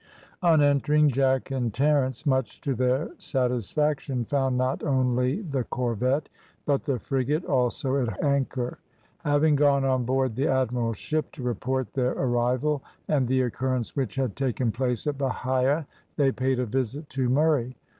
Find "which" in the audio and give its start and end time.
13.95-14.15